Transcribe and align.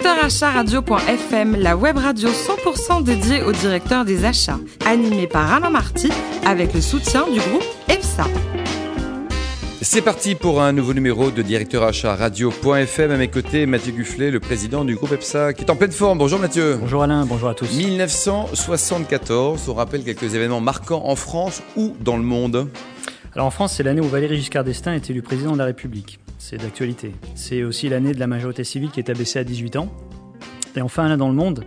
Directeur 0.00 0.24
Achat 0.24 0.50
Radio.fm, 0.52 1.56
la 1.56 1.76
web 1.76 1.98
radio 1.98 2.30
100% 2.30 3.04
dédiée 3.04 3.42
aux 3.42 3.52
directeurs 3.52 4.06
des 4.06 4.24
achats, 4.24 4.58
animée 4.86 5.26
par 5.26 5.52
Alain 5.52 5.68
Marty 5.68 6.10
avec 6.46 6.72
le 6.72 6.80
soutien 6.80 7.24
du 7.30 7.38
groupe 7.38 7.64
EPSA. 7.88 8.24
C'est 9.82 10.00
parti 10.00 10.34
pour 10.36 10.62
un 10.62 10.72
nouveau 10.72 10.94
numéro 10.94 11.30
de 11.30 11.42
Directeur 11.42 11.82
Achat 11.82 12.16
Radio.fm. 12.16 13.10
À 13.10 13.16
mes 13.18 13.28
côtés, 13.28 13.66
Mathieu 13.66 13.92
Gufflet, 13.92 14.30
le 14.30 14.40
président 14.40 14.86
du 14.86 14.94
groupe 14.94 15.12
EPSA, 15.12 15.52
qui 15.52 15.64
est 15.64 15.70
en 15.70 15.76
pleine 15.76 15.92
forme. 15.92 16.16
Bonjour 16.16 16.38
Mathieu. 16.38 16.78
Bonjour 16.80 17.02
Alain, 17.02 17.26
bonjour 17.26 17.50
à 17.50 17.54
tous. 17.54 17.70
1974, 17.70 19.68
on 19.68 19.74
rappelle 19.74 20.02
quelques 20.02 20.34
événements 20.34 20.62
marquants 20.62 21.02
en 21.04 21.16
France 21.16 21.62
ou 21.76 21.94
dans 22.00 22.16
le 22.16 22.22
monde? 22.22 22.70
Alors 23.34 23.46
en 23.46 23.50
France, 23.50 23.74
c'est 23.76 23.82
l'année 23.82 24.00
où 24.00 24.08
Valéry 24.08 24.38
Giscard 24.38 24.64
d'Estaing 24.64 24.94
est 24.94 25.10
élu 25.10 25.20
président 25.20 25.52
de 25.52 25.58
la 25.58 25.66
République. 25.66 26.20
C'est 26.42 26.56
d'actualité. 26.56 27.12
C'est 27.34 27.62
aussi 27.62 27.90
l'année 27.90 28.14
de 28.14 28.18
la 28.18 28.26
majorité 28.26 28.64
civile 28.64 28.90
qui 28.90 28.98
est 28.98 29.10
abaissée 29.10 29.38
à 29.38 29.44
18 29.44 29.76
ans. 29.76 29.92
Et 30.74 30.80
enfin, 30.80 31.06
là 31.06 31.18
dans 31.18 31.28
le 31.28 31.34
monde, 31.34 31.66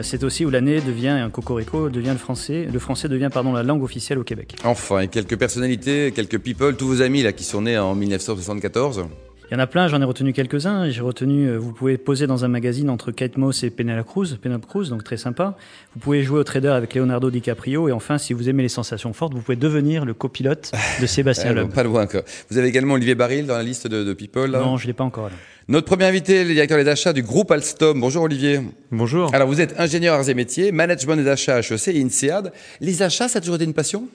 c'est 0.00 0.24
aussi 0.24 0.44
où 0.44 0.50
l'année 0.50 0.80
devient, 0.80 1.08
un 1.08 1.30
cocorico, 1.30 1.88
devient 1.88 2.10
le 2.10 2.18
français, 2.18 2.68
le 2.70 2.78
français 2.80 3.08
devient 3.08 3.30
pardon, 3.32 3.52
la 3.52 3.62
langue 3.62 3.84
officielle 3.84 4.18
au 4.18 4.24
Québec. 4.24 4.56
Enfin, 4.64 5.00
et 5.00 5.08
quelques 5.08 5.38
personnalités, 5.38 6.12
quelques 6.12 6.40
people, 6.40 6.76
tous 6.76 6.88
vos 6.88 7.00
amis 7.00 7.22
là 7.22 7.32
qui 7.32 7.44
sont 7.44 7.62
nés 7.62 7.78
en 7.78 7.94
1974 7.94 9.06
il 9.50 9.54
y 9.54 9.56
en 9.56 9.60
a 9.60 9.66
plein, 9.66 9.88
j'en 9.88 10.00
ai 10.02 10.04
retenu 10.04 10.34
quelques-uns. 10.34 10.90
J'ai 10.90 11.00
retenu, 11.00 11.46
euh, 11.46 11.56
vous 11.56 11.72
pouvez 11.72 11.96
poser 11.96 12.26
dans 12.26 12.44
un 12.44 12.48
magazine 12.48 12.90
entre 12.90 13.12
Kate 13.12 13.38
Moss 13.38 13.62
et 13.62 13.70
Penelope 13.70 14.06
Cruz, 14.06 14.36
Penelope 14.40 14.66
Cruz, 14.66 14.90
donc 14.90 15.04
très 15.04 15.16
sympa. 15.16 15.56
Vous 15.94 16.00
pouvez 16.00 16.22
jouer 16.22 16.38
au 16.38 16.44
trader 16.44 16.68
avec 16.68 16.94
Leonardo 16.94 17.30
DiCaprio. 17.30 17.88
Et 17.88 17.92
enfin, 17.92 18.18
si 18.18 18.34
vous 18.34 18.50
aimez 18.50 18.62
les 18.62 18.68
sensations 18.68 19.14
fortes, 19.14 19.32
vous 19.32 19.40
pouvez 19.40 19.56
devenir 19.56 20.04
le 20.04 20.12
copilote 20.12 20.72
de 21.00 21.06
Sébastien 21.06 21.54
Loeb. 21.54 21.72
Pas 21.72 21.82
loin 21.82 22.02
encore. 22.02 22.24
Vous 22.50 22.58
avez 22.58 22.68
également 22.68 22.94
Olivier 22.94 23.14
Baril 23.14 23.46
dans 23.46 23.56
la 23.56 23.62
liste 23.62 23.86
de, 23.86 24.12
people 24.12 24.50
Non, 24.50 24.76
je 24.76 24.84
ne 24.84 24.88
l'ai 24.88 24.92
pas 24.92 25.04
encore. 25.04 25.28
Là. 25.28 25.34
Notre 25.68 25.86
premier 25.86 26.04
invité, 26.04 26.44
le 26.44 26.52
directeur 26.52 26.76
des 26.76 26.88
achats 26.88 27.14
du 27.14 27.22
groupe 27.22 27.50
Alstom. 27.50 27.98
Bonjour 27.98 28.24
Olivier. 28.24 28.60
Bonjour. 28.90 29.34
Alors 29.34 29.48
vous 29.48 29.60
êtes 29.62 29.78
ingénieur 29.80 30.14
arts 30.14 30.28
et 30.28 30.34
métiers, 30.34 30.72
management 30.72 31.16
des 31.16 31.28
achats 31.28 31.56
à 31.56 31.60
HEC 31.60 31.88
et 31.88 32.02
INSEAD. 32.02 32.52
Les 32.80 33.02
achats, 33.02 33.28
ça 33.28 33.38
a 33.38 33.40
toujours 33.40 33.56
été 33.56 33.64
une 33.64 33.74
passion? 33.74 34.08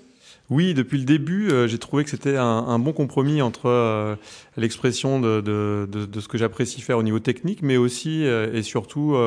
Oui, 0.54 0.76
depuis 0.76 1.00
le 1.00 1.04
début, 1.04 1.50
euh, 1.50 1.68
j'ai 1.68 1.80
trouvé 1.80 2.04
que 2.04 2.12
c'était 2.12 2.38
un, 2.38 2.78
bon 2.78 2.94
compromis 2.94 3.42
entre 3.42 3.70
euh, 3.70 4.16
l'expression 4.56 5.20
de, 5.20 5.44
ce 6.20 6.28
que 6.28 6.38
j'apprécie 6.38 6.80
faire 6.82 7.00
au 7.00 7.04
niveau 7.04 7.20
technique, 7.20 7.64
mais 7.64 7.76
aussi 7.76 8.24
euh, 8.24 8.54
et 8.54 8.62
surtout 8.62 9.18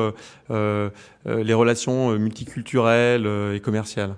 les 0.49 1.53
relations 1.53 2.17
multiculturelles 2.17 3.27
et 3.53 3.59
commerciales. 3.59 4.15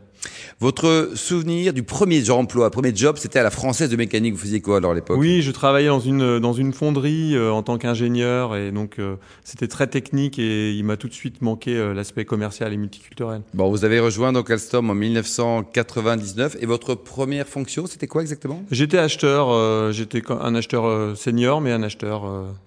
Votre 0.60 1.12
souvenir 1.16 1.74
du 1.74 1.84
premier 1.84 2.30
emploi, 2.30 2.70
premier 2.70 2.94
job, 2.94 3.16
c'était 3.18 3.40
à 3.40 3.44
la 3.44 3.50
Française 3.50 3.90
de 3.90 3.96
mécanique. 3.96 4.34
Vous 4.34 4.42
faisiez 4.42 4.62
quoi 4.62 4.78
alors 4.78 4.92
à 4.92 4.96
l'époque? 4.96 5.18
Oui, 5.18 5.42
je 5.42 5.52
travaillais 5.52 5.88
dans 5.88 6.02
une 6.02 6.40
dans 6.40 6.54
une 6.54 6.74
fonderie 6.74 7.36
euh, 7.36 7.52
en 7.52 7.64
tant 7.64 7.78
qu'ingénieur 7.78 8.56
et 8.56 8.72
donc 8.72 9.00
euh, 9.00 9.16
c'était 9.44 9.68
très 9.68 9.88
technique 9.88 10.38
et 10.38 10.74
il 10.74 10.84
m'a 10.84 10.98
tout 10.98 11.08
de 11.08 11.14
suite 11.14 11.42
manqué 11.42 11.78
euh, 11.78 11.94
l'aspect 11.94 12.26
commercial 12.26 12.74
et 12.74 12.78
multiculturel. 12.78 13.42
Bon, 13.54 13.70
vous 13.70 13.86
avez 13.86 14.00
rejoint 14.00 14.34
donc 14.34 14.52
Alstom 14.52 14.90
en 14.90 14.96
1999 14.96 16.58
et 16.60 16.66
votre 16.66 16.96
première 16.96 17.48
fonction, 17.48 17.88
c'était 17.88 18.08
quoi 18.08 18.22
exactement? 18.22 18.62
J'étais 18.70 18.98
acheteur, 18.98 19.94
j'étais 19.94 20.22
un 20.30 20.56
acheteur 20.56 21.16
senior 21.18 21.62
mais 21.62 21.72
un 21.72 21.84
acheteur 21.84 22.24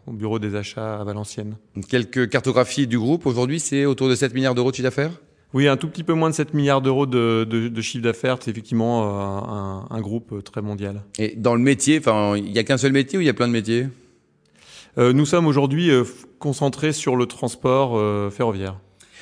au 0.06 0.12
bureau 0.12 0.38
des 0.38 0.54
achats 0.54 1.00
à 1.00 1.04
Valenciennes. 1.04 1.56
Quelques 1.88 2.28
cartographies 2.28 2.86
du 2.86 2.98
groupe 2.98 3.26
aujourd'hui, 3.26 3.60
c'est 3.60 3.84
autour 3.84 4.08
de 4.08 4.14
7 4.14 4.34
milliards 4.34 4.54
d'euros 4.54 4.70
de 4.70 4.76
chiffre 4.76 4.88
d'affaires? 4.88 5.12
Oui, 5.54 5.68
un 5.68 5.76
tout 5.76 5.88
petit 5.88 6.02
peu 6.02 6.14
moins 6.14 6.30
de 6.30 6.34
7 6.34 6.54
milliards 6.54 6.80
d'euros 6.80 7.06
de, 7.06 7.46
de, 7.48 7.68
de, 7.68 7.80
chiffre 7.82 8.02
d'affaires. 8.02 8.38
C'est 8.40 8.50
effectivement 8.50 9.02
euh, 9.02 9.50
un, 9.52 9.86
un, 9.96 10.00
groupe 10.00 10.32
euh, 10.32 10.40
très 10.40 10.62
mondial. 10.62 11.02
Et 11.18 11.34
dans 11.36 11.54
le 11.54 11.60
métier, 11.60 11.98
enfin, 11.98 12.36
il 12.36 12.52
n'y 12.52 12.58
a 12.58 12.64
qu'un 12.64 12.78
seul 12.78 12.92
métier 12.92 13.18
ou 13.18 13.20
il 13.20 13.26
y 13.26 13.30
a 13.30 13.34
plein 13.34 13.48
de 13.48 13.52
métiers? 13.52 13.88
Euh, 14.98 15.12
Nous 15.12 15.26
sommes 15.26 15.46
aujourd'hui 15.46 15.90
euh, 15.90 16.04
concentrés 16.38 16.92
sur 16.92 17.16
le 17.16 17.26
transport 17.26 17.96
euh, 17.96 18.30
ferroviaire. 18.30 18.78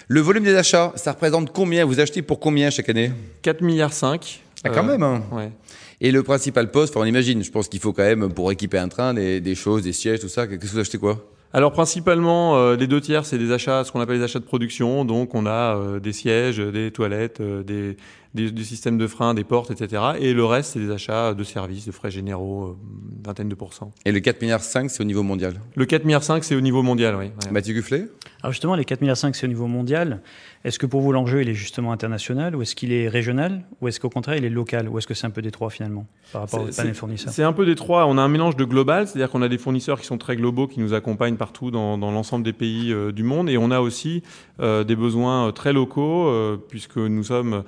Le 0.08 0.20
volume 0.20 0.44
des 0.44 0.54
achats, 0.56 0.92
ça 0.96 1.12
représente 1.12 1.52
combien? 1.52 1.84
Vous 1.84 2.00
achetez 2.00 2.22
pour 2.22 2.40
combien 2.40 2.70
chaque 2.70 2.88
année? 2.88 3.12
4 3.42 3.60
milliards 3.60 3.92
5. 3.92 4.42
Ah, 4.64 4.70
quand 4.70 4.82
même 4.82 5.02
hein. 5.02 5.22
ouais. 5.32 5.52
Et 6.00 6.10
le 6.10 6.22
principal 6.22 6.70
poste, 6.70 6.96
enfin, 6.96 7.04
on 7.04 7.08
imagine, 7.08 7.42
je 7.44 7.50
pense 7.50 7.68
qu'il 7.68 7.80
faut 7.80 7.92
quand 7.92 8.02
même, 8.02 8.32
pour 8.32 8.50
équiper 8.50 8.78
un 8.78 8.88
train, 8.88 9.14
des, 9.14 9.40
des 9.40 9.54
choses, 9.54 9.82
des 9.82 9.92
sièges, 9.92 10.20
tout 10.20 10.28
ça. 10.28 10.46
Qu'est-ce 10.46 10.60
que 10.60 10.66
vous 10.66 10.78
achetez 10.78 10.98
quoi? 10.98 11.24
Alors 11.52 11.72
principalement, 11.72 12.56
euh, 12.56 12.76
les 12.76 12.86
deux 12.86 13.00
tiers, 13.00 13.26
c'est 13.26 13.38
des 13.38 13.50
achats, 13.50 13.82
ce 13.82 13.90
qu'on 13.90 14.00
appelle 14.00 14.18
les 14.18 14.22
achats 14.22 14.38
de 14.38 14.44
production. 14.44 15.04
Donc 15.04 15.34
on 15.34 15.46
a 15.46 15.76
euh, 15.76 16.00
des 16.00 16.12
sièges, 16.12 16.58
des 16.58 16.92
toilettes, 16.92 17.40
euh, 17.40 17.64
des, 17.64 17.96
des, 18.34 18.64
systèmes 18.64 18.98
de 18.98 19.06
frein, 19.08 19.34
des 19.34 19.42
portes, 19.42 19.72
etc. 19.72 20.02
Et 20.20 20.32
le 20.32 20.44
reste, 20.44 20.72
c'est 20.72 20.78
des 20.78 20.92
achats 20.92 21.34
de 21.34 21.42
services, 21.42 21.86
de 21.86 21.92
frais 21.92 22.10
généraux, 22.10 22.76
vingtaine 23.24 23.48
de 23.48 23.56
pourcents. 23.56 23.92
Et 24.04 24.12
le 24.12 24.20
4 24.20 24.40
milliards 24.42 24.62
5, 24.62 24.90
c'est 24.90 25.00
au 25.00 25.06
niveau 25.06 25.24
mondial? 25.24 25.54
Le 25.74 25.86
4 25.86 26.04
milliards 26.04 26.22
5, 26.22 26.44
c'est 26.44 26.54
au 26.54 26.60
niveau 26.60 26.82
mondial, 26.82 27.16
oui. 27.16 27.32
Mathieu 27.50 27.74
Gufflet 27.74 28.06
Alors 28.42 28.52
justement, 28.52 28.74
les 28.74 28.84
4 28.84 29.00
milliards 29.00 29.16
5, 29.16 29.34
c'est 29.36 29.46
au 29.46 29.48
niveau 29.48 29.66
mondial. 29.66 30.20
Est-ce 30.64 30.78
que 30.78 30.86
pour 30.86 31.00
vous, 31.00 31.12
l'enjeu, 31.12 31.42
il 31.42 31.48
est 31.48 31.54
justement 31.54 31.92
international 31.92 32.56
ou 32.56 32.62
est-ce 32.62 32.74
qu'il 32.74 32.92
est 32.92 33.08
régional 33.08 33.62
ou 33.80 33.88
est-ce 33.88 34.00
qu'au 34.00 34.08
contraire, 34.08 34.36
il 34.36 34.44
est 34.44 34.50
local 34.50 34.88
ou 34.88 34.98
est-ce 34.98 35.06
que 35.06 35.14
c'est 35.14 35.26
un 35.26 35.30
peu 35.30 35.42
détroit 35.42 35.70
finalement 35.70 36.06
par 36.32 36.42
rapport 36.42 36.62
aux 36.62 36.72
panels 36.74 36.94
fournisseurs 36.94 37.32
C'est 37.32 37.42
un 37.42 37.52
peu 37.52 37.66
détroit. 37.66 38.06
On 38.06 38.16
a 38.18 38.22
un 38.22 38.28
mélange 38.28 38.56
de 38.56 38.64
global, 38.64 39.06
c'est-à-dire 39.06 39.30
qu'on 39.30 39.42
a 39.42 39.48
des 39.48 39.58
fournisseurs 39.58 40.00
qui 40.00 40.06
sont 40.06 40.18
très 40.18 40.36
globaux, 40.36 40.66
qui 40.66 40.80
nous 40.80 40.94
accompagnent 40.94 41.36
partout 41.36 41.70
dans, 41.70 41.98
dans 41.98 42.10
l'ensemble 42.10 42.44
des 42.44 42.52
pays 42.52 42.92
euh, 42.92 43.12
du 43.12 43.22
monde 43.22 43.50
et 43.50 43.58
on 43.58 43.70
a 43.70 43.80
aussi 43.80 44.22
euh, 44.60 44.84
des 44.84 44.96
besoins 44.96 45.48
euh, 45.48 45.52
très 45.52 45.72
locaux 45.72 46.28
euh, 46.28 46.56
puisque 46.68 46.98
nous 46.98 47.24
sommes 47.24 47.64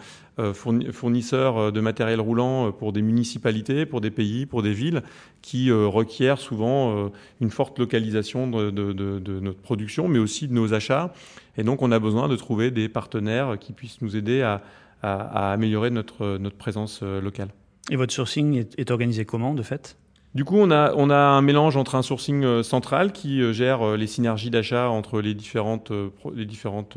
fournisseurs 0.55 1.73
de 1.73 1.81
matériel 1.83 2.19
roulant 2.19 2.73
pour 2.73 2.95
des 2.95 3.03
municipalités, 3.03 3.85
pour 3.85 4.01
des 4.01 4.11
pays, 4.11 4.47
pour 4.47 4.63
des 4.63 4.73
villes, 4.73 5.03
qui 5.43 5.71
requièrent 5.71 6.39
souvent 6.39 7.13
une 7.43 7.51
forte 7.51 7.79
localisation 7.79 8.49
de, 8.49 8.71
de, 8.71 8.95
de, 8.95 9.19
de, 9.19 9.41
notre 9.41 9.61
production, 9.61 10.09
mais 10.09 10.19
aussi 10.19 10.49
de 10.49 10.55
nos 10.55 10.62
achats. 10.71 11.13
Et 11.57 11.65
donc, 11.65 11.83
on 11.83 11.93
a 11.93 11.99
besoin 11.99 12.29
de 12.29 12.37
trouver 12.37 12.71
des 12.71 12.89
partenaires 12.89 13.59
qui 13.59 13.73
puissent 13.73 14.01
nous 14.01 14.17
aider 14.17 14.43
à, 14.43 14.63
à, 15.03 15.49
à 15.49 15.53
améliorer 15.53 15.91
notre, 15.91 16.39
notre 16.39 16.57
présence 16.57 17.03
locale. 17.03 17.49
Et 17.91 17.97
votre 17.97 18.15
sourcing 18.15 18.57
est, 18.57 18.79
est 18.79 18.91
organisé 18.91 19.25
comment, 19.25 19.55
de 19.55 19.63
fait? 19.63 19.97
Du 20.35 20.45
coup, 20.45 20.57
on 20.57 20.71
a, 20.71 20.95
on 20.97 21.11
a 21.11 21.17
un 21.17 21.43
mélange 21.43 21.77
entre 21.77 21.95
un 21.95 22.03
sourcing 22.03 22.63
central 22.63 23.13
qui 23.13 23.53
gère 23.53 23.97
les 23.97 24.07
synergies 24.07 24.49
d'achat 24.49 24.89
entre 24.89 25.21
les 25.21 25.35
différentes, 25.35 25.93
les 26.35 26.47
différentes 26.47 26.97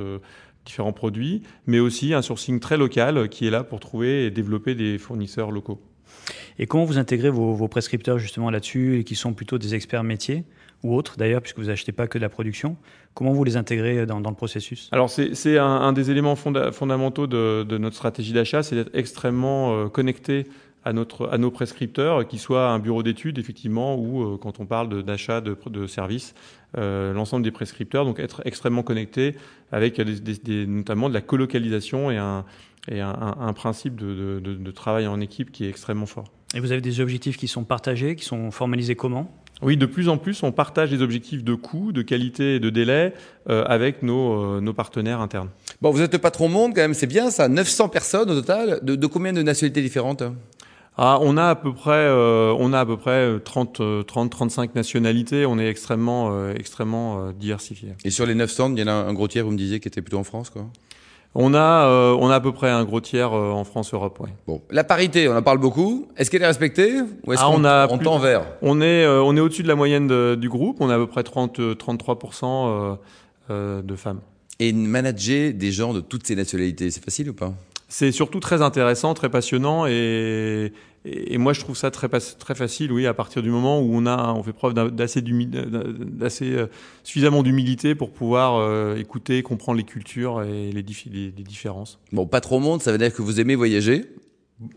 différents 0.65 0.93
produits, 0.93 1.43
mais 1.67 1.79
aussi 1.79 2.13
un 2.13 2.21
sourcing 2.21 2.59
très 2.59 2.77
local 2.77 3.27
qui 3.27 3.45
est 3.45 3.51
là 3.51 3.63
pour 3.63 3.79
trouver 3.79 4.25
et 4.25 4.31
développer 4.31 4.73
des 4.73 4.97
fournisseurs 4.97 5.51
locaux. 5.51 5.81
Et 6.59 6.65
comment 6.65 6.85
vous 6.85 6.97
intégrez 6.97 7.29
vos, 7.29 7.53
vos 7.53 7.67
prescripteurs 7.67 8.19
justement 8.19 8.49
là-dessus, 8.49 8.99
et 8.99 9.03
qui 9.03 9.15
sont 9.15 9.33
plutôt 9.33 9.57
des 9.57 9.75
experts 9.75 10.03
métiers? 10.03 10.45
Ou 10.85 10.95
autres 10.95 11.17
d'ailleurs, 11.17 11.41
puisque 11.41 11.59
vous 11.59 11.69
achetez 11.69 11.91
pas 11.91 12.07
que 12.07 12.17
de 12.17 12.23
la 12.23 12.29
production 12.29 12.77
Comment 13.15 13.31
vous 13.31 13.45
les 13.45 13.55
intégrez 13.55 14.05
dans, 14.05 14.19
dans 14.19 14.29
le 14.29 14.35
processus? 14.35 14.89
Alors 14.91 15.09
c'est 15.09 15.57
un, 15.57 15.65
un, 15.65 15.93
des 15.93 16.11
éléments 16.11 16.35
fonda 16.35 16.73
fondamentaux 16.73 17.27
de, 17.27 17.63
de, 17.63 17.77
notre 17.77 17.95
stratégie 17.95 18.33
d'achat, 18.33 18.61
c'est 18.61 18.75
d'être 18.75 18.93
extrêmement 18.93 19.73
euh, 19.73 19.87
connecté 19.87 20.45
à, 20.83 20.91
notre, 20.91 21.29
à 21.29 21.37
nos 21.37 21.49
prescripteurs, 21.49 22.27
qu'ils 22.27 22.39
soient 22.39 22.69
un 22.69 22.79
bureau 22.79 23.03
d'études, 23.03 23.39
effectivement, 23.39 23.95
ou 23.95 24.21
euh, 24.21 24.37
quand 24.37 24.59
on 24.59 24.65
parle 24.65 25.01
d'achat 25.01 25.39
de, 25.39 25.57
de, 25.65 25.69
de, 25.69 25.87
services, 25.87 26.35
euh, 26.77 27.13
l'ensemble 27.13 27.43
des 27.43 27.51
prescripteurs, 27.51 28.03
donc 28.03 28.19
être 28.19 28.41
extrêmement 28.45 28.83
connecté 28.83 29.35
avec 29.71 29.99
des, 29.99 30.19
des, 30.19 30.35
des, 30.35 30.67
notamment 30.67 31.07
de 31.07 31.13
la 31.13 31.21
colocalisation 31.21 32.11
et 32.11 32.17
un, 32.17 32.43
et 32.91 32.99
un, 32.99 33.35
un 33.39 33.53
principe 33.53 33.95
de, 33.95 34.39
de, 34.39 34.71
travail 34.71 35.07
en 35.07 35.21
équipe 35.21 35.51
qui 35.51 35.65
est 35.65 35.69
extrêmement 35.69 36.05
fort. 36.05 36.25
Et 36.53 36.59
vous 36.59 36.71
avez 36.71 36.81
des 36.81 36.99
objectifs 36.99 37.37
qui 37.37 37.47
sont 37.47 37.63
partagés, 37.63 38.15
qui 38.15 38.25
sont 38.25 38.51
formalisés 38.51 38.95
comment? 38.95 39.31
Oui, 39.61 39.77
de 39.77 39.85
plus 39.85 40.09
en 40.09 40.17
plus, 40.17 40.43
on 40.43 40.51
partage 40.51 40.89
des 40.89 41.01
objectifs 41.01 41.43
de 41.43 41.53
coût, 41.53 41.91
de 41.91 42.01
qualité 42.01 42.55
et 42.55 42.59
de 42.59 42.69
délai 42.69 43.13
euh, 43.49 43.63
avec 43.65 44.03
nos, 44.03 44.57
euh, 44.57 44.61
nos, 44.61 44.73
partenaires 44.73 45.21
internes. 45.21 45.49
Bon, 45.81 45.91
vous 45.91 46.01
êtes 46.01 46.13
le 46.13 46.19
patron 46.19 46.49
monde 46.49 46.73
quand 46.75 46.81
même, 46.81 46.93
c'est 46.93 47.07
bien 47.07 47.31
ça, 47.31 47.47
900 47.47 47.89
personnes 47.89 48.29
au 48.29 48.35
total, 48.35 48.79
de, 48.83 48.95
de 48.95 49.07
combien 49.07 49.33
de 49.33 49.41
nationalités 49.41 49.81
différentes 49.81 50.23
ah, 50.97 51.19
on 51.21 51.35
a 51.35 51.49
à 51.49 51.55
peu 51.55 51.73
près, 51.73 51.91
euh, 51.91 52.55
on 52.57 52.71
a 52.71 52.79
à 52.79 52.85
peu 52.85 52.95
près 52.95 53.39
30, 53.43 53.81
30, 54.07 54.31
35 54.31 54.75
nationalités. 54.75 55.45
On 55.45 55.59
est 55.59 55.67
extrêmement, 55.67 56.29
euh, 56.31 56.53
extrêmement 56.55 57.19
euh, 57.19 57.31
diversifié. 57.33 57.95
Et 58.05 58.11
sur 58.11 58.25
les 58.25 58.35
900, 58.35 58.73
il 58.75 58.79
y 58.79 58.83
en 58.83 58.87
a 58.87 58.93
un 58.93 59.13
gros 59.13 59.27
tiers, 59.27 59.43
vous 59.43 59.51
me 59.51 59.57
disiez, 59.57 59.81
qui 59.81 59.89
était 59.89 60.01
plutôt 60.01 60.19
en 60.19 60.23
France, 60.23 60.49
quoi? 60.49 60.67
On 61.37 61.53
a, 61.53 61.87
euh, 61.87 62.17
on 62.17 62.29
a 62.29 62.35
à 62.35 62.39
peu 62.39 62.53
près 62.53 62.69
un 62.69 62.85
gros 62.85 63.01
tiers 63.01 63.33
euh, 63.33 63.51
en 63.51 63.65
France, 63.65 63.93
Europe, 63.93 64.21
ouais. 64.21 64.29
Bon, 64.47 64.61
la 64.71 64.85
parité, 64.85 65.27
on 65.27 65.35
en 65.35 65.41
parle 65.41 65.57
beaucoup. 65.57 66.07
Est-ce 66.15 66.31
qu'elle 66.31 66.41
est 66.41 66.47
respectée 66.47 67.01
ou 67.25 67.33
est-ce 67.33 67.41
ah, 67.43 67.51
qu'on 67.51 67.65
on, 67.65 67.93
on 67.93 67.97
tend 67.97 68.19
vers? 68.19 68.45
On 68.61 68.79
est, 68.79 69.03
euh, 69.03 69.21
on 69.21 69.35
est 69.35 69.41
au-dessus 69.41 69.63
de 69.63 69.67
la 69.67 69.75
moyenne 69.75 70.07
de, 70.07 70.35
du 70.35 70.47
groupe. 70.47 70.77
On 70.79 70.89
a 70.89 70.95
à 70.95 70.97
peu 70.97 71.07
près 71.07 71.23
30, 71.23 71.59
33% 71.59 72.97
de 73.49 73.95
femmes. 73.95 74.21
Et 74.59 74.71
manager 74.71 75.51
des 75.53 75.73
gens 75.73 75.93
de 75.93 75.99
toutes 75.99 76.25
ces 76.25 76.37
nationalités, 76.37 76.89
c'est 76.89 77.03
facile 77.03 77.29
ou 77.29 77.33
pas? 77.33 77.53
C'est 77.87 78.11
surtout 78.11 78.39
très 78.39 78.61
intéressant, 78.61 79.13
très 79.13 79.29
passionnant 79.29 79.85
et, 79.85 80.73
et, 81.05 81.37
moi 81.37 81.53
je 81.53 81.59
trouve 81.59 81.77
ça 81.77 81.91
très 81.91 82.09
très 82.09 82.55
facile, 82.55 82.91
oui, 82.91 83.05
à 83.05 83.13
partir 83.13 83.43
du 83.43 83.49
moment 83.49 83.79
où 83.79 83.89
on 83.93 84.05
a 84.05 84.33
on 84.33 84.41
fait 84.41 84.53
preuve 84.53 84.73
d'assez 84.73 85.21
d'assez 85.21 86.51
euh, 86.51 86.67
suffisamment 87.03 87.43
d'humilité 87.43 87.93
pour 87.93 88.11
pouvoir 88.11 88.55
euh, 88.55 88.95
écouter, 88.95 89.43
comprendre 89.43 89.77
les 89.77 89.83
cultures 89.83 90.41
et 90.41 90.71
les, 90.71 90.81
les, 90.81 91.33
les, 91.37 91.43
différences. 91.43 91.99
Bon, 92.11 92.25
pas 92.25 92.41
trop 92.41 92.59
monde, 92.59 92.81
ça 92.81 92.91
veut 92.91 92.97
dire 92.97 93.13
que 93.13 93.21
vous 93.21 93.39
aimez 93.39 93.55
voyager. 93.55 94.05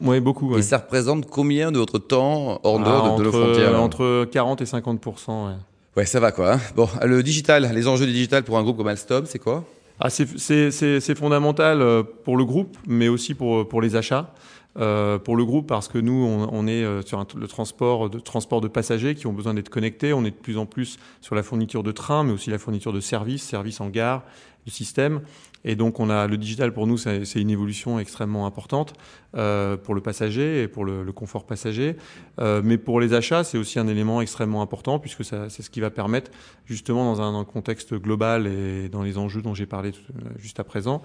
Oui, 0.01 0.21
beaucoup. 0.21 0.57
Et 0.59 0.63
ça 0.63 0.79
représente 0.79 1.27
combien 1.27 1.71
de 1.71 1.79
votre 1.79 1.99
temps 1.99 2.61
hors 2.65 2.81
ah, 2.85 3.15
de, 3.17 3.19
de, 3.19 3.25
nos 3.25 3.33
frontières 3.33 3.81
Entre 3.81 4.27
40 4.31 4.61
et 4.61 4.67
50 4.67 5.07
ouais. 5.07 5.53
Ouais, 5.97 6.05
ça 6.05 6.21
va 6.21 6.33
quoi. 6.33 6.55
Hein. 6.55 6.61
bon, 6.77 6.89
le 7.05 7.23
digital, 7.23 7.71
les 7.73 7.89
enjeux 7.89 8.07
du 8.07 8.13
digital 8.13 8.43
pour 8.43 8.59
un 8.59 8.63
groupe 8.63 8.77
comme 8.77 8.89
Alstom, 8.89 9.25
c'est 9.27 9.39
quoi? 9.39 9.65
Ah, 10.01 10.11
C'est 10.11 11.15
fondamental 11.15 11.83
euh, 11.83 12.03
pour 12.03 12.37
le 12.37 12.45
groupe, 12.45 12.77
mais 12.87 13.09
aussi 13.09 13.35
pour, 13.35 13.69
pour 13.69 13.81
les 13.81 13.97
achats. 13.97 14.33
Euh, 14.79 15.19
pour 15.19 15.37
le 15.37 15.45
groupe 15.45 15.67
parce 15.67 15.89
que 15.89 15.99
nous, 15.99 16.13
on, 16.13 16.49
on 16.53 16.67
est 16.69 16.85
euh, 16.85 17.03
sur 17.03 17.19
un, 17.19 17.27
le 17.35 17.49
transport 17.49 18.09
de, 18.09 18.21
transport 18.21 18.61
de 18.61 18.69
passagers 18.69 19.17
qui 19.17 19.27
ont 19.27 19.33
besoin 19.33 19.55
d'être 19.55 19.71
connectés. 19.71 20.13
On 20.13 20.25
est 20.25 20.31
de 20.31 20.37
plus 20.37 20.57
en 20.57 20.67
plus 20.67 20.99
sur 21.21 21.35
la 21.35 21.43
fourniture 21.43 21.83
de 21.83 21.91
trains, 21.91 22.23
mais 22.23 22.33
aussi 22.33 22.51
la 22.51 22.59
fourniture 22.59 22.93
de 22.93 23.01
services, 23.01 23.43
services 23.43 23.81
en 23.81 23.89
gare, 23.89 24.23
de 24.67 24.71
systèmes. 24.71 25.23
Et 25.65 25.75
donc, 25.75 25.99
on 26.01 26.09
a 26.09 26.27
le 26.27 26.37
digital 26.37 26.73
pour 26.73 26.87
nous, 26.87 26.97
c'est 26.97 27.41
une 27.41 27.51
évolution 27.51 27.99
extrêmement 27.99 28.47
importante 28.47 28.95
euh, 29.35 29.77
pour 29.77 29.95
le 29.95 30.01
passager 30.01 30.63
et 30.63 30.69
pour 30.69 30.85
le, 30.85 31.03
le 31.03 31.13
confort 31.13 31.47
passager. 31.47 31.97
Euh, 32.39 32.63
mais 32.65 32.79
pour 32.79 33.01
les 33.01 33.13
achats, 33.13 33.45
c'est 33.45 33.59
aussi 33.59 33.79
un 33.79 33.89
élément 33.89 34.21
extrêmement 34.21 34.63
important 34.63 34.99
puisque 34.99 35.25
c'est 35.25 35.49
ce 35.49 35.71
qui 35.71 35.81
va 35.81 35.91
permettre, 35.91 36.31
justement, 36.65 37.13
dans 37.13 37.21
un, 37.21 37.45
contexte 37.45 37.95
global 37.95 38.47
et 38.47 38.89
dans 38.89 39.03
les 39.03 39.19
enjeux 39.19 39.43
dont 39.43 39.55
j'ai 39.55 39.67
parlé 39.67 39.91
euh, 39.91 40.29
juste 40.39 40.61
à 40.61 40.65
présent, 40.65 41.03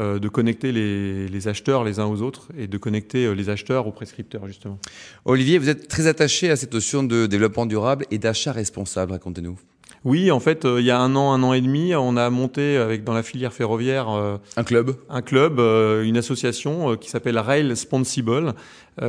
euh, 0.00 0.20
de 0.20 0.28
connecter 0.28 0.70
les, 0.70 1.26
les, 1.26 1.48
acheteurs 1.48 1.82
les 1.82 1.98
uns 1.98 2.06
aux 2.06 2.22
autres 2.22 2.48
et 2.56 2.68
de 2.68 2.78
connecter 2.78 3.26
euh, 3.26 3.32
les 3.32 3.50
acheteurs 3.50 3.88
aux 3.88 3.90
prescripteurs, 3.90 4.46
justement. 4.46 4.78
Olivier, 5.24 5.58
vous 5.58 5.68
êtes 5.68 5.88
très 5.88 6.06
attaché 6.06 6.50
à 6.50 6.56
cette 6.56 6.72
notion 6.72 7.02
de 7.02 7.26
développement 7.26 7.66
durable 7.66 8.06
et 8.12 8.18
d'achat 8.18 8.52
responsable, 8.52 9.10
racontez-nous. 9.10 9.58
Oui, 10.04 10.30
en 10.30 10.38
fait, 10.38 10.64
euh, 10.64 10.80
il 10.80 10.86
y 10.86 10.92
a 10.92 11.00
un 11.00 11.16
an, 11.16 11.32
un 11.32 11.42
an 11.42 11.52
et 11.52 11.60
demi, 11.60 11.96
on 11.96 12.16
a 12.16 12.30
monté 12.30 12.76
avec 12.76 13.02
dans 13.02 13.12
la 13.12 13.24
filière 13.24 13.52
ferroviaire 13.52 14.08
euh, 14.10 14.36
un 14.56 14.62
club, 14.62 14.94
un 15.10 15.20
club, 15.20 15.58
une 15.58 16.16
association 16.16 16.96
qui 16.96 17.10
s'appelle 17.10 17.38
Rail 17.38 17.76
Sponsible, 17.76 18.54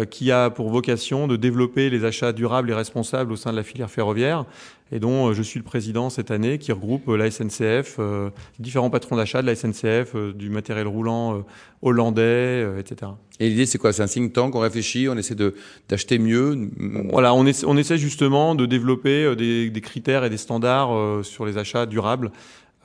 qui 0.09 0.31
a 0.31 0.49
pour 0.49 0.69
vocation 0.69 1.27
de 1.27 1.35
développer 1.35 1.89
les 1.89 2.05
achats 2.05 2.31
durables 2.31 2.69
et 2.69 2.73
responsables 2.73 3.31
au 3.33 3.35
sein 3.35 3.51
de 3.51 3.57
la 3.57 3.63
filière 3.63 3.91
ferroviaire. 3.91 4.45
Et 4.93 4.99
dont 4.99 5.29
euh, 5.29 5.33
je 5.33 5.41
suis 5.41 5.59
le 5.59 5.63
président 5.63 6.11
cette 6.11 6.29
année, 6.29 6.59
qui 6.59 6.71
regroupe 6.71 7.09
euh, 7.09 7.17
la 7.17 7.31
SNCF, 7.31 7.95
euh, 7.97 8.29
différents 8.59 8.91
patrons 8.91 9.15
d'achat 9.15 9.41
de 9.41 9.47
la 9.47 9.55
SNCF, 9.55 10.15
du 10.35 10.49
matériel 10.49 10.87
roulant 10.87 11.43
hollandais, 11.81 12.65
etc. 12.79 13.11
Et 13.39 13.49
l'idée, 13.49 13.65
c'est 13.65 13.79
quoi? 13.79 13.91
C'est 13.91 14.03
un 14.03 14.07
think 14.07 14.33
tank, 14.33 14.53
on 14.55 14.59
réfléchit, 14.59 15.09
on 15.09 15.17
essaie 15.17 15.35
de 15.35 15.55
d'acheter 15.89 16.19
mieux? 16.19 16.69
Voilà, 17.09 17.33
on, 17.33 17.45
essaie, 17.45 17.65
on 17.65 17.75
essaie 17.75 17.97
justement 17.97 18.53
de 18.53 18.67
développer 18.67 19.35
des, 19.35 19.71
des 19.71 19.81
critères 19.81 20.23
et 20.23 20.29
des 20.29 20.37
standards 20.37 21.25
sur 21.25 21.45
les 21.45 21.57
achats 21.57 21.85
durables 21.87 22.31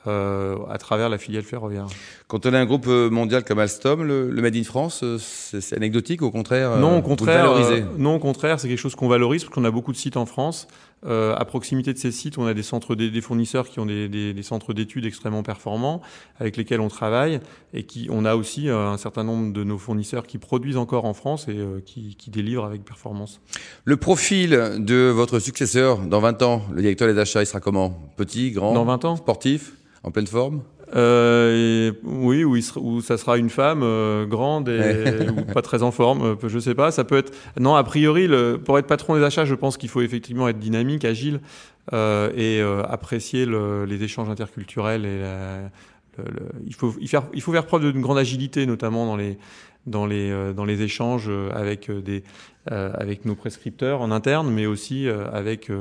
euh, 0.07 0.57
à 0.69 0.77
travers 0.77 1.09
la 1.09 1.17
filiale 1.17 1.43
ferroviaire. 1.43 1.87
Quand 2.27 2.45
on 2.45 2.53
a 2.53 2.59
un 2.59 2.65
groupe 2.65 2.87
mondial 2.87 3.43
comme 3.43 3.59
Alstom, 3.59 4.03
le, 4.03 4.29
le 4.29 4.41
Made 4.41 4.55
in 4.55 4.63
France, 4.63 5.03
c'est 5.17 5.75
anecdotique 5.75 6.21
au 6.21 6.31
contraire 6.31 6.77
Non, 6.77 6.99
au 6.99 7.01
contraire, 7.01 7.51
euh, 7.51 7.81
non, 7.97 8.15
au 8.15 8.19
contraire, 8.19 8.59
c'est 8.59 8.67
quelque 8.67 8.79
chose 8.79 8.95
qu'on 8.95 9.07
valorise 9.07 9.43
parce 9.43 9.53
qu'on 9.53 9.65
a 9.65 9.71
beaucoup 9.71 9.91
de 9.91 9.97
sites 9.97 10.17
en 10.17 10.25
France. 10.25 10.67
Euh, 11.05 11.33
à 11.37 11.45
proximité 11.45 11.93
de 11.93 11.97
ces 11.97 12.11
sites, 12.11 12.37
on 12.37 12.45
a 12.45 12.53
des 12.53 12.63
centres 12.63 12.95
des, 12.95 13.09
des 13.09 13.21
fournisseurs 13.21 13.69
qui 13.69 13.79
ont 13.79 13.85
des, 13.85 14.09
des, 14.09 14.33
des 14.33 14.43
centres 14.43 14.73
d'études 14.73 15.05
extrêmement 15.05 15.43
performants 15.43 16.01
avec 16.39 16.57
lesquels 16.57 16.81
on 16.81 16.89
travaille 16.89 17.39
et 17.73 17.83
qui 17.83 18.09
on 18.11 18.25
a 18.25 18.35
aussi 18.35 18.67
euh, 18.67 18.89
un 18.89 18.97
certain 18.97 19.23
nombre 19.23 19.53
de 19.53 19.63
nos 19.63 19.77
fournisseurs 19.77 20.27
qui 20.27 20.37
produisent 20.37 20.77
encore 20.77 21.05
en 21.05 21.13
France 21.13 21.47
et 21.47 21.57
euh, 21.57 21.79
qui, 21.85 22.15
qui, 22.17 22.29
délivrent 22.29 22.65
avec 22.65 22.83
performance. 22.83 23.39
Le 23.85 23.95
profil 23.95 24.49
de 24.49 25.09
votre 25.09 25.39
successeur 25.39 25.99
dans 25.99 26.19
20 26.19 26.41
ans, 26.41 26.63
le 26.73 26.81
directeur 26.81 27.07
des 27.07 27.19
achats, 27.19 27.41
il 27.41 27.45
sera 27.45 27.61
comment? 27.61 27.97
Petit, 28.17 28.51
grand? 28.51 28.73
Dans 28.73 28.85
20 28.85 29.05
ans. 29.05 29.15
Sportif? 29.15 29.73
En 30.03 30.11
pleine 30.11 30.27
forme? 30.27 30.61
Euh, 30.95 31.91
oui, 32.03 32.43
où, 32.43 32.57
où, 32.77 33.01
ça 33.01 33.17
sera 33.17 33.37
une 33.37 33.49
femme 33.49 33.81
euh, 33.83 34.25
grande 34.25 34.69
et 34.69 35.29
ou 35.37 35.43
pas 35.45 35.61
très 35.61 35.83
en 35.83 35.91
forme, 35.91 36.21
euh, 36.23 36.47
je 36.47 36.59
sais 36.59 36.75
pas. 36.75 36.91
Ça 36.91 37.03
peut 37.03 37.17
être. 37.17 37.31
Non, 37.59 37.75
a 37.75 37.83
priori, 37.83 38.27
le, 38.27 38.59
pour 38.63 38.77
être 38.79 38.87
patron 38.87 39.15
des 39.15 39.23
achats, 39.23 39.45
je 39.45 39.55
pense 39.55 39.77
qu'il 39.77 39.89
faut 39.89 40.01
effectivement 40.01 40.47
être 40.47 40.59
dynamique, 40.59 41.05
agile 41.05 41.41
euh, 41.93 42.31
et 42.35 42.61
euh, 42.61 42.83
apprécier 42.83 43.45
le, 43.45 43.85
les 43.85 44.03
échanges 44.03 44.29
interculturels. 44.29 45.05
Et 45.05 45.21
la, 45.21 45.61
le, 46.17 46.23
le, 46.23 46.49
il 46.65 46.73
faut 46.73 46.93
il 46.99 47.07
faire 47.07 47.23
il 47.33 47.41
faut 47.41 47.51
faire 47.51 47.65
preuve 47.65 47.91
d'une 47.91 48.01
grande 48.01 48.17
agilité, 48.17 48.65
notamment 48.65 49.05
dans 49.05 49.15
les 49.15 49.37
dans 49.85 50.07
les 50.07 50.31
euh, 50.31 50.53
dans 50.53 50.65
les 50.65 50.81
échanges 50.81 51.29
avec 51.53 51.91
des 51.91 52.23
avec 52.71 53.25
nos 53.25 53.33
prescripteurs 53.33 54.01
en 54.01 54.11
interne, 54.11 54.51
mais 54.51 54.67
aussi 54.67 55.07
avec 55.07 55.71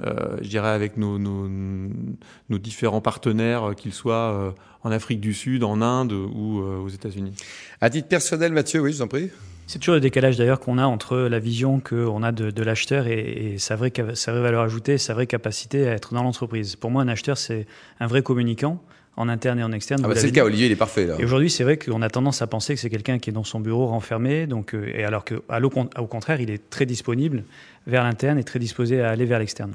euh, 0.00 0.36
je 0.40 0.48
dirais 0.48 0.70
avec 0.70 0.96
nos, 0.96 1.18
nos, 1.18 1.48
nos 1.48 2.58
différents 2.58 3.00
partenaires, 3.00 3.70
euh, 3.70 3.74
qu'ils 3.74 3.92
soient 3.92 4.32
euh, 4.32 4.50
en 4.84 4.90
Afrique 4.90 5.20
du 5.20 5.34
Sud, 5.34 5.64
en 5.64 5.80
Inde 5.80 6.12
ou 6.12 6.58
aux 6.58 6.88
États-Unis. 6.88 7.34
À 7.80 7.90
titre 7.90 8.08
personnel, 8.08 8.52
Mathieu, 8.52 8.80
oui, 8.80 8.92
je 8.92 8.96
vous 8.96 9.02
en 9.02 9.08
prie. 9.08 9.30
C'est 9.66 9.78
toujours 9.78 9.94
le 9.94 10.00
décalage 10.00 10.36
d'ailleurs 10.36 10.58
qu'on 10.58 10.76
a 10.76 10.84
entre 10.84 11.16
la 11.16 11.38
vision 11.38 11.78
qu'on 11.80 12.22
a 12.22 12.32
de, 12.32 12.50
de 12.50 12.62
l'acheteur 12.62 13.06
et, 13.06 13.52
et, 13.54 13.58
sa, 13.58 13.76
vraie, 13.76 13.92
sa 14.14 14.32
vraie 14.32 14.42
valeur 14.42 14.62
ajoutée, 14.62 14.98
sa 14.98 15.14
vraie 15.14 15.28
capacité 15.28 15.88
à 15.88 15.92
être 15.92 16.14
dans 16.14 16.22
l'entreprise. 16.22 16.74
Pour 16.74 16.90
moi, 16.90 17.02
un 17.02 17.08
acheteur, 17.08 17.38
c'est 17.38 17.66
un 18.00 18.06
vrai 18.08 18.22
communiquant 18.22 18.82
en 19.16 19.28
interne 19.28 19.58
et 19.58 19.62
en 19.62 19.72
externe. 19.72 20.02
Ah 20.04 20.08
bah 20.08 20.14
c'est 20.16 20.26
le 20.26 20.32
cas, 20.32 20.44
Olivier, 20.44 20.66
il 20.66 20.72
est 20.72 20.76
parfait 20.76 21.06
là. 21.06 21.16
Et 21.18 21.24
aujourd'hui, 21.24 21.50
c'est 21.50 21.64
vrai 21.64 21.76
qu'on 21.76 22.00
a 22.00 22.08
tendance 22.08 22.40
à 22.40 22.46
penser 22.46 22.74
que 22.74 22.80
c'est 22.80 22.90
quelqu'un 22.90 23.18
qui 23.18 23.30
est 23.30 23.32
dans 23.32 23.44
son 23.44 23.60
bureau 23.60 23.86
renfermé, 23.86 24.46
donc, 24.46 24.74
euh, 24.74 24.90
et 24.94 25.04
alors 25.04 25.24
qu'au 25.24 26.06
contraire, 26.06 26.40
il 26.40 26.50
est 26.50 26.70
très 26.70 26.86
disponible 26.86 27.44
vers 27.86 28.04
l'interne 28.04 28.38
et 28.38 28.44
très 28.44 28.58
disposé 28.58 29.00
à 29.00 29.10
aller 29.10 29.24
vers 29.24 29.38
l'externe. 29.38 29.72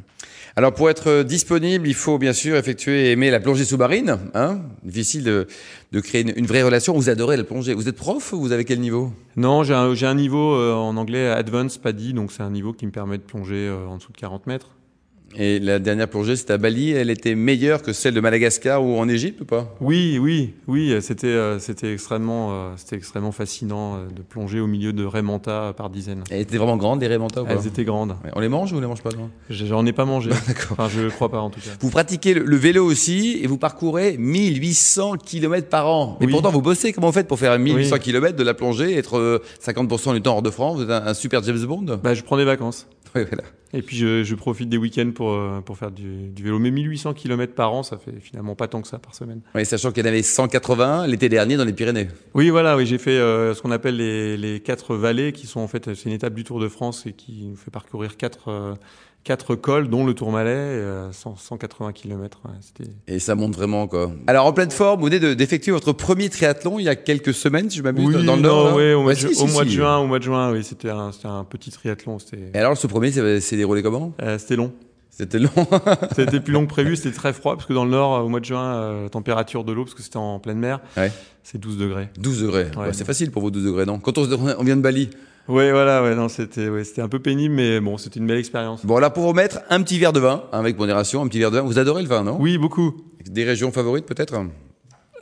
Alors 0.55 0.73
pour 0.73 0.89
être 0.89 1.23
disponible, 1.23 1.87
il 1.87 1.93
faut 1.93 2.17
bien 2.17 2.33
sûr 2.33 2.55
effectuer 2.55 3.11
aimer 3.11 3.29
la 3.29 3.39
plongée 3.39 3.65
sous-marine. 3.65 4.17
Hein 4.33 4.61
Difficile 4.83 5.23
de, 5.23 5.47
de 5.91 5.99
créer 5.99 6.21
une, 6.21 6.33
une, 6.35 6.45
vraie 6.45 6.63
relation. 6.63 6.93
Vous 6.93 7.09
adorez 7.09 7.37
la 7.37 7.43
plongée. 7.43 7.73
Vous 7.73 7.89
êtes 7.89 7.95
prof 7.95 8.33
ou 8.33 8.39
vous 8.39 8.51
avez 8.53 8.65
quel 8.65 8.79
niveau? 8.79 9.11
Non, 9.35 9.63
j'ai 9.63 9.73
un, 9.73 9.91
un, 9.91 10.15
niveau 10.15 10.55
euh, 10.55 10.73
en 10.73 10.97
anglais 10.97 11.29
Advanced 11.29 11.81
PADI, 11.81 12.13
donc 12.13 12.31
c'est 12.31 12.43
un 12.43 12.49
niveau 12.49 12.73
qui 12.73 12.85
me 12.85 12.91
permet 12.91 13.17
de 13.17 13.23
plonger 13.23 13.67
euh, 13.67 13.87
en 13.87 13.97
dessous 13.97 14.11
de 14.11 14.17
40 14.17 14.47
mètres. 14.47 14.69
Et 15.39 15.59
la 15.59 15.77
dernière 15.77 16.07
plongée, 16.07 16.35
c'était 16.35 16.53
à 16.53 16.57
Bali. 16.57 16.91
Elle 16.91 17.11
était 17.11 17.35
meilleure 17.35 17.83
que 17.83 17.93
celle 17.93 18.15
de 18.15 18.21
Madagascar 18.21 18.83
ou 18.83 18.97
en 18.97 19.07
Égypte 19.07 19.41
ou 19.41 19.45
pas? 19.45 19.75
Oui, 19.79 20.17
oui, 20.19 20.55
oui. 20.67 20.95
C'était 20.99 21.27
euh, 21.27 21.59
c'était 21.59 21.93
extrêmement 21.93 22.49
euh, 22.51 22.71
c'était 22.75 22.95
extrêmement 22.95 23.31
fascinant 23.31 23.97
euh, 23.97 24.07
de 24.07 24.23
plonger 24.23 24.59
au 24.59 24.65
milieu 24.65 24.93
de 24.93 25.05
raimentas 25.05 25.73
par 25.73 25.91
dizaines. 25.91 26.23
Elles 26.31 26.41
étaient 26.41 26.57
vraiment 26.57 26.75
grandes 26.75 27.01
les 27.01 27.07
raimentas 27.07 27.41
ou 27.41 27.45
pas? 27.45 27.53
Elles 27.53 27.67
étaient 27.67 27.83
grandes. 27.83 28.15
On 28.35 28.39
les 28.39 28.49
mange 28.49 28.73
ou 28.73 28.77
on 28.77 28.79
les 28.79 28.87
mange 28.87 29.03
pas 29.03 29.11
J'en 29.51 29.85
ai 29.85 29.93
pas 29.93 30.05
mangé. 30.05 30.31
enfin, 30.71 30.89
je 30.89 31.07
crois 31.09 31.29
pas 31.29 31.39
en 31.39 31.51
tout 31.51 31.59
cas. 31.59 31.69
Vous 31.81 31.91
pratiquez 31.91 32.33
le, 32.33 32.43
le, 32.43 32.57
vélo 32.57 32.83
aussi 32.83 33.39
et 33.43 33.45
vous 33.45 33.59
parcourez 33.59 34.17
1800 34.17 35.17
km 35.23 35.69
par 35.69 35.87
an. 35.87 36.17
Mais 36.19 36.25
oui. 36.25 36.31
pourtant 36.31 36.49
vous 36.49 36.63
bossez. 36.63 36.93
Comment 36.93 37.07
vous 37.07 37.13
faites 37.13 37.27
pour 37.27 37.37
faire 37.37 37.57
1800 37.59 37.93
oui. 37.93 37.99
km 37.99 38.35
de 38.35 38.43
la 38.43 38.55
plongée, 38.55 38.97
être 38.97 39.43
50% 39.63 40.15
du 40.15 40.21
temps 40.23 40.33
hors 40.33 40.41
de 40.41 40.49
France? 40.49 40.77
Vous 40.77 40.83
êtes 40.83 40.89
un, 40.89 41.05
un 41.05 41.13
super 41.13 41.43
James 41.43 41.63
Bond? 41.63 41.99
Bah, 42.03 42.15
je 42.15 42.23
prends 42.23 42.37
des 42.37 42.45
vacances. 42.45 42.87
Oui, 43.15 43.23
voilà. 43.29 43.43
Et 43.73 43.81
puis 43.81 43.97
je, 43.97 44.23
je, 44.23 44.35
profite 44.35 44.69
des 44.69 44.77
week-ends 44.77 45.11
pour, 45.13 45.26
euh, 45.29 45.61
pour 45.61 45.77
faire 45.77 45.91
du, 45.91 46.29
du, 46.29 46.43
vélo. 46.43 46.59
Mais 46.59 46.71
1800 46.71 47.13
km 47.13 47.53
par 47.53 47.73
an, 47.73 47.83
ça 47.83 47.97
fait 47.97 48.19
finalement 48.19 48.55
pas 48.55 48.67
tant 48.67 48.81
que 48.81 48.87
ça 48.87 48.99
par 48.99 49.15
semaine. 49.15 49.41
Oui, 49.55 49.65
sachant 49.65 49.91
qu'il 49.91 50.03
y 50.03 50.07
en 50.07 50.09
avait 50.09 50.23
180 50.23 51.07
l'été 51.07 51.29
dernier 51.29 51.57
dans 51.57 51.65
les 51.65 51.73
Pyrénées. 51.73 52.07
Oui, 52.33 52.49
voilà, 52.49 52.75
oui, 52.75 52.85
j'ai 52.85 52.97
fait 52.97 53.17
euh, 53.17 53.53
ce 53.53 53.61
qu'on 53.61 53.71
appelle 53.71 53.97
les, 53.97 54.37
les 54.37 54.59
quatre 54.59 54.95
vallées, 54.95 55.31
qui 55.31 55.47
sont 55.47 55.59
en 55.59 55.67
fait, 55.67 55.93
c'est 55.93 56.05
une 56.05 56.15
étape 56.15 56.33
du 56.33 56.43
Tour 56.43 56.59
de 56.59 56.67
France 56.67 57.05
et 57.05 57.13
qui 57.13 57.45
nous 57.49 57.55
fait 57.55 57.71
parcourir 57.71 58.17
quatre, 58.17 58.49
euh, 58.49 58.73
quatre 59.27 59.55
cols, 59.55 59.89
dont 59.89 60.05
le 60.05 60.13
Tourmalet, 60.13 60.49
euh, 60.51 61.11
180 61.11 61.91
km. 61.91 62.39
Ouais, 62.45 62.85
et 63.07 63.19
ça 63.19 63.35
monte 63.35 63.55
vraiment, 63.55 63.87
quoi. 63.87 64.09
Alors, 64.25 64.45
en 64.45 64.53
pleine 64.53 64.71
forme, 64.71 65.01
vous 65.01 65.07
venez 65.07 65.35
d'effectuer 65.35 65.73
votre 65.73 65.91
premier 65.91 66.29
triathlon 66.29 66.79
il 66.79 66.85
y 66.85 66.89
a 66.89 66.95
quelques 66.95 67.33
semaines, 67.33 67.69
si 67.69 67.77
je 67.77 67.83
m'abuse, 67.83 68.05
oui, 68.05 68.13
dans 68.13 68.19
le 68.19 68.25
non, 68.25 68.37
Nord. 68.37 68.75
Ouais, 68.75 68.93
au, 68.93 69.03
mois, 69.03 69.13
de, 69.13 69.19
si, 69.19 69.25
au 69.25 69.47
si, 69.47 69.47
mois 69.47 69.65
de 69.65 69.69
juin, 69.69 69.97
au 69.97 70.07
mois 70.07 70.19
de 70.19 70.23
juin, 70.23 70.53
oui, 70.53 70.63
c'était 70.63 70.89
un, 70.89 71.11
un, 71.25 71.43
petit 71.43 71.71
triathlon. 71.71 72.17
Et 72.53 72.57
alors, 72.57 72.77
ce 72.77 72.87
premier, 72.87 73.11
s'est 73.11 73.57
déroulé 73.57 73.83
comment? 73.83 74.13
Euh, 74.21 74.37
C'était 74.37 74.55
long. 74.55 74.71
C'était 75.17 75.39
long. 75.39 75.49
c'était 76.15 76.39
plus 76.39 76.53
long 76.53 76.65
que 76.65 76.69
prévu, 76.69 76.95
c'était 76.95 77.15
très 77.15 77.33
froid, 77.33 77.55
parce 77.55 77.65
que 77.65 77.73
dans 77.73 77.85
le 77.85 77.91
nord, 77.91 78.23
au 78.23 78.29
mois 78.29 78.39
de 78.39 78.45
juin, 78.45 78.75
euh, 78.75 79.09
température 79.09 79.63
de 79.63 79.73
l'eau, 79.73 79.83
parce 79.83 79.95
que 79.95 80.03
c'était 80.03 80.17
en 80.17 80.37
pleine 80.37 80.59
mer, 80.59 80.79
ouais. 80.95 81.11
c'est 81.41 81.57
12 81.57 81.77
degrés. 81.77 82.09
12 82.19 82.41
degrés, 82.43 82.67
ouais. 82.77 82.93
c'est 82.93 83.03
facile 83.03 83.31
pour 83.31 83.41
vous 83.41 83.49
12 83.49 83.65
degrés, 83.65 83.85
non? 83.87 83.97
Quand 83.97 84.19
on, 84.19 84.27
on 84.31 84.63
vient 84.63 84.77
de 84.77 84.81
Bali, 84.81 85.09
oui, 85.47 85.71
voilà, 85.71 86.03
ouais, 86.03 86.13
non, 86.13 86.27
c'était, 86.29 86.69
ouais, 86.69 86.83
c'était 86.83 87.01
un 87.01 87.07
peu 87.07 87.19
pénible, 87.19 87.55
mais 87.55 87.79
bon, 87.79 87.97
c'était 87.97 88.19
une 88.19 88.27
belle 88.27 88.37
expérience. 88.37 88.85
Bon, 88.85 88.99
là, 88.99 89.09
pour 89.09 89.23
vous 89.23 89.33
mettre 89.33 89.61
un 89.69 89.81
petit 89.81 89.97
verre 89.97 90.13
de 90.13 90.19
vin, 90.19 90.43
hein, 90.51 90.59
avec 90.59 90.77
modération, 90.77 91.23
un 91.23 91.27
petit 91.27 91.39
verre 91.39 91.51
de 91.51 91.57
vin. 91.57 91.63
Vous 91.63 91.79
adorez 91.79 92.03
le 92.03 92.09
vin, 92.09 92.23
non? 92.23 92.37
Oui, 92.39 92.57
beaucoup. 92.57 93.01
Des 93.25 93.43
régions 93.43 93.71
favorites, 93.71 94.05
peut-être? 94.05 94.35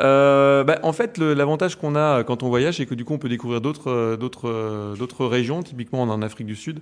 Euh, 0.02 0.64
bah, 0.64 0.80
en 0.84 0.94
fait, 0.94 1.18
l'avantage 1.18 1.76
qu'on 1.76 1.96
a 1.96 2.24
quand 2.24 2.44
on 2.44 2.50
voyage, 2.50 2.78
c'est 2.78 2.86
que 2.86 2.96
du 2.96 3.06
coup, 3.06 3.14
on 3.14 3.18
peut 3.18 3.30
découvrir 3.30 3.62
d'autres, 3.62 4.16
d'autres, 4.16 4.96
d'autres 4.98 5.26
régions. 5.26 5.64
Typiquement, 5.64 6.02
en 6.02 6.22
Afrique 6.22 6.48
du 6.48 6.56
Sud. 6.56 6.80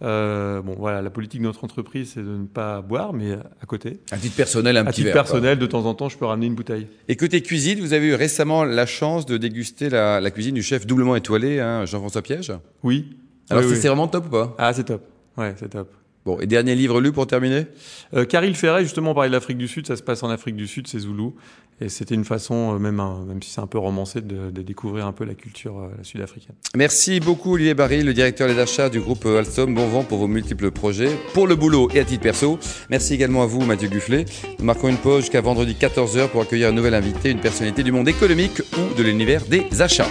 Euh, 0.00 0.62
bon, 0.62 0.76
voilà, 0.78 1.02
la 1.02 1.10
politique 1.10 1.40
de 1.40 1.46
notre 1.46 1.64
entreprise, 1.64 2.12
c'est 2.14 2.22
de 2.22 2.36
ne 2.36 2.46
pas 2.46 2.80
boire, 2.82 3.12
mais 3.12 3.32
à 3.32 3.66
côté. 3.66 3.98
À 4.12 4.16
titre 4.16 4.36
personnel, 4.36 4.76
un 4.76 4.82
à 4.82 4.84
petit 4.84 4.96
titre 4.96 5.06
verre. 5.06 5.14
personnel, 5.14 5.58
quoi. 5.58 5.66
de 5.66 5.70
temps 5.70 5.86
en 5.86 5.94
temps, 5.94 6.08
je 6.08 6.16
peux 6.16 6.24
ramener 6.24 6.46
une 6.46 6.54
bouteille. 6.54 6.86
Et 7.08 7.16
côté 7.16 7.42
cuisine, 7.42 7.80
vous 7.80 7.92
avez 7.92 8.06
eu 8.06 8.14
récemment 8.14 8.64
la 8.64 8.86
chance 8.86 9.26
de 9.26 9.36
déguster 9.36 9.88
la, 9.88 10.20
la 10.20 10.30
cuisine 10.30 10.54
du 10.54 10.62
chef 10.62 10.86
doublement 10.86 11.16
étoilé, 11.16 11.58
hein, 11.58 11.84
Jean-François 11.84 12.22
Piège? 12.22 12.52
Oui. 12.84 13.16
Alors, 13.50 13.64
oui, 13.64 13.70
c'est 13.70 13.82
oui. 13.82 13.88
vraiment 13.88 14.06
top 14.06 14.26
ou 14.26 14.30
pas? 14.30 14.54
Ah, 14.58 14.72
c'est 14.72 14.84
top. 14.84 15.02
Ouais, 15.36 15.54
c'est 15.56 15.68
top. 15.68 15.90
Bon, 16.28 16.38
et 16.40 16.46
dernier 16.46 16.74
livre 16.74 17.00
lu 17.00 17.10
pour 17.10 17.26
terminer? 17.26 17.64
Euh, 18.12 18.26
Caril 18.26 18.54
Ferret, 18.54 18.82
justement, 18.82 19.12
on 19.12 19.14
parlait 19.14 19.30
de 19.30 19.34
l'Afrique 19.34 19.56
du 19.56 19.66
Sud, 19.66 19.86
ça 19.86 19.96
se 19.96 20.02
passe 20.02 20.22
en 20.22 20.28
Afrique 20.28 20.56
du 20.56 20.66
Sud, 20.66 20.86
c'est 20.86 20.98
Zoulou. 20.98 21.34
Et 21.80 21.88
c'était 21.88 22.14
une 22.14 22.26
façon, 22.26 22.74
euh, 22.74 22.78
même, 22.78 23.02
même 23.26 23.42
si 23.42 23.48
c'est 23.48 23.62
un 23.62 23.66
peu 23.66 23.78
romancé, 23.78 24.20
de, 24.20 24.50
de 24.50 24.60
découvrir 24.60 25.06
un 25.06 25.12
peu 25.12 25.24
la 25.24 25.32
culture 25.32 25.78
euh, 25.78 25.88
sud-africaine. 26.02 26.54
Merci 26.76 27.18
beaucoup 27.20 27.54
Olivier 27.54 27.72
Barry, 27.72 28.02
le 28.02 28.12
directeur 28.12 28.46
des 28.46 28.58
achats 28.58 28.90
du 28.90 29.00
groupe 29.00 29.24
Alstom. 29.24 29.74
Bon 29.74 29.88
vent 29.88 30.04
pour 30.04 30.18
vos 30.18 30.28
multiples 30.28 30.70
projets, 30.70 31.16
pour 31.32 31.46
le 31.46 31.56
boulot 31.56 31.88
et 31.94 32.00
à 32.00 32.04
titre 32.04 32.24
perso. 32.24 32.58
Merci 32.90 33.14
également 33.14 33.42
à 33.42 33.46
vous 33.46 33.62
Mathieu 33.64 33.88
Gufflet. 33.88 34.26
Nous 34.58 34.66
marquons 34.66 34.90
une 34.90 34.98
pause 34.98 35.20
jusqu'à 35.20 35.40
vendredi 35.40 35.78
14h 35.80 36.28
pour 36.28 36.42
accueillir 36.42 36.68
un 36.68 36.72
nouvel 36.72 36.92
invité, 36.92 37.30
une 37.30 37.40
personnalité 37.40 37.82
du 37.82 37.92
monde 37.92 38.06
économique 38.06 38.60
ou 38.76 38.94
de 38.94 39.02
l'univers 39.02 39.46
des 39.46 39.80
achats. 39.80 40.10